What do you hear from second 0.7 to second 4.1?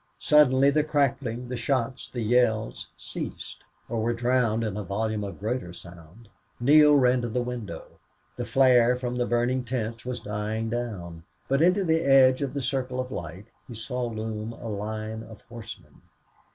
the crackling, the shots, the yells ceased, or